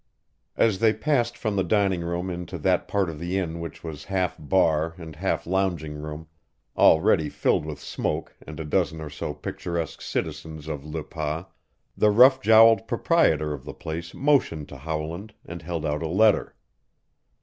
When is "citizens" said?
10.01-10.67